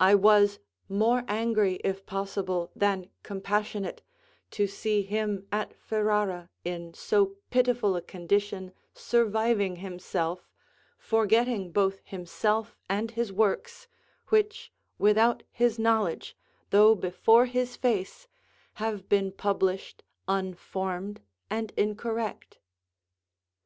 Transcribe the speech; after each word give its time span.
I 0.00 0.14
was 0.14 0.58
more 0.88 1.22
angry, 1.28 1.74
if 1.84 2.06
possible, 2.06 2.70
than 2.74 3.10
compassionate, 3.22 4.00
to 4.52 4.66
see 4.66 5.02
him 5.02 5.46
at 5.52 5.74
Ferrara 5.78 6.48
in 6.64 6.94
so 6.94 7.36
pitiful 7.50 7.94
a 7.94 8.00
condition 8.00 8.72
surviving 8.94 9.76
himself, 9.76 10.48
forgetting 10.96 11.72
both 11.72 12.00
himself 12.04 12.74
and 12.88 13.10
his 13.10 13.34
works, 13.34 13.86
which, 14.30 14.72
without 14.98 15.42
his 15.50 15.78
knowledge, 15.78 16.38
though 16.70 16.94
before 16.94 17.44
his 17.44 17.76
face, 17.76 18.28
have 18.76 19.10
been 19.10 19.30
published 19.30 20.02
unformed 20.26 21.20
and 21.50 21.70
incorrect. 21.76 22.56